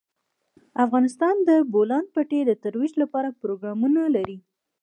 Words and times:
افغانستان 0.85 1.35
د 1.41 1.41
د 1.47 1.51
بولان 1.73 2.05
پټي 2.13 2.39
د 2.45 2.51
ترویج 2.63 2.93
لپاره 3.01 3.35
پروګرامونه 3.41 4.01
لري. 4.15 4.37